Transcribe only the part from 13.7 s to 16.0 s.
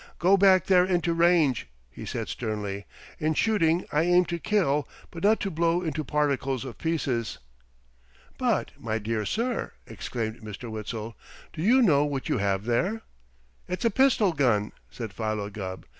a pistol gun," said Philo Gubb.